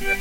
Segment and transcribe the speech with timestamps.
[0.00, 0.14] Messieurs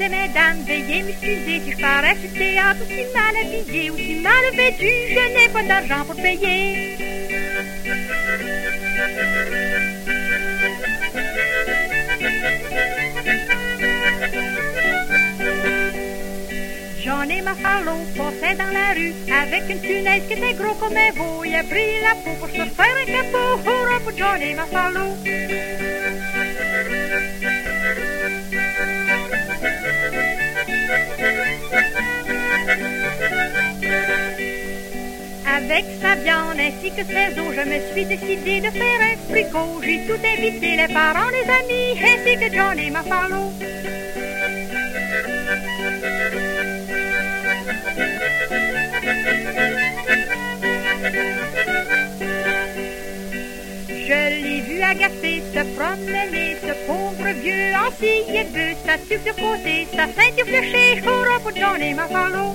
[0.00, 4.50] et mesdames, veuillez m'excuser si je parais sur théâtre aussi mal habillé ou si mal
[4.56, 7.13] vêtu, je n'ai pas d'argent pour payer.
[17.04, 21.10] J'en ai ma passait dans la rue avec une punaise qui était gros comme un
[21.10, 21.44] veau.
[21.44, 23.60] Il a pris la peau pour se faire un capot.
[23.66, 25.04] Hurrah pour Johnny Mafalo.
[35.56, 39.82] Avec sa viande ainsi que ses os, je me suis décidé de faire un fricot.
[39.82, 43.52] J'ai tout invité, les parents, les amis, ainsi que Johnny Mafalo.
[54.06, 58.24] Je l'ai vu agacer, se promener, ce pauvre vieux en scie
[58.84, 62.54] sa tuque de côté, sa ceinture fléchée, hurrah pour Johnny Mafalo.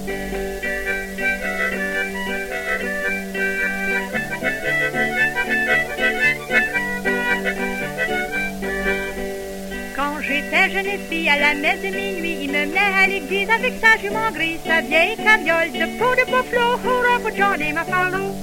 [9.95, 13.73] Quand j'étais jeune fille à la messe de minuit, il me menait à l'église avec
[13.81, 18.35] sa jument grise, sa vieille cabiole de peau de buffalo, hurrah pour Johnny Mafalo.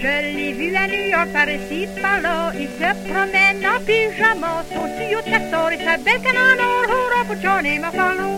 [0.00, 4.64] Je l'ai vu à New York par ici, par là, il se promène en pyjama,
[4.72, 8.30] son tuyau de castor et sa belle canne en hurrah pour Johnny Mafalo.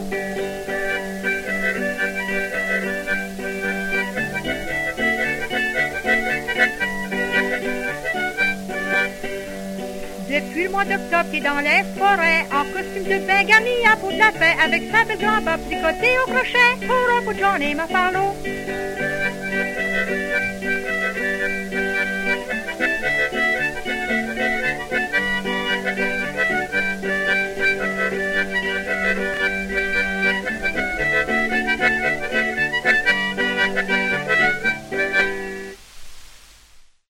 [10.30, 13.96] Depuis le mois d'octobre, il est dans les forêts, en costume de bain garni à
[13.96, 18.34] bout de la paix, avec sa belle grand-bob tricotée au crochet, hurrah pour Johnny Mafalo.